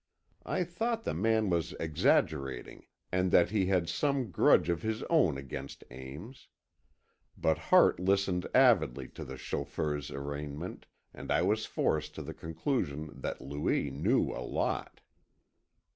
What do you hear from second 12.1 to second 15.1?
to the conclusion that Louis knew a lot.